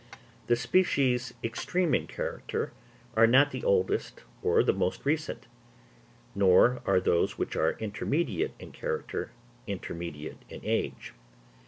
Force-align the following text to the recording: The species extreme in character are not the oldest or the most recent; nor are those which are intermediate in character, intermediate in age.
The 0.47 0.55
species 0.55 1.35
extreme 1.43 1.93
in 1.93 2.07
character 2.07 2.71
are 3.15 3.27
not 3.27 3.51
the 3.51 3.63
oldest 3.63 4.23
or 4.41 4.63
the 4.63 4.73
most 4.73 5.05
recent; 5.05 5.45
nor 6.33 6.81
are 6.87 6.99
those 6.99 7.37
which 7.37 7.55
are 7.55 7.73
intermediate 7.77 8.55
in 8.57 8.71
character, 8.71 9.29
intermediate 9.67 10.39
in 10.49 10.61
age. 10.63 11.13